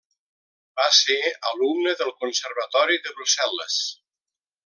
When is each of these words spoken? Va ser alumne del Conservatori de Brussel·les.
Va 0.79 0.85
ser 0.99 1.17
alumne 1.49 1.93
del 2.01 2.13
Conservatori 2.23 2.99
de 3.05 3.15
Brussel·les. 3.21 3.77